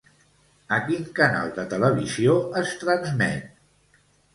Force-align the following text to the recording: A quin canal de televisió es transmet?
A 0.77 0.79
quin 0.87 1.05
canal 1.21 1.53
de 1.59 1.67
televisió 1.75 2.41
es 2.65 2.77
transmet? 2.85 3.51